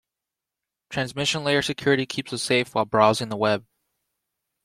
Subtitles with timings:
[0.89, 3.67] Transmission Layer Security keeps us safe while browsing the web.